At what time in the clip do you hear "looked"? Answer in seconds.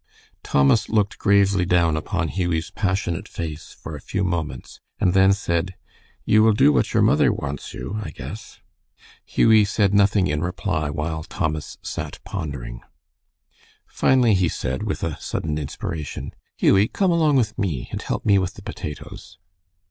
0.89-1.19